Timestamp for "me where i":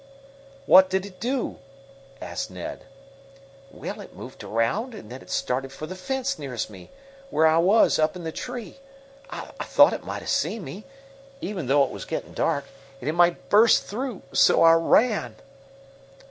6.71-7.59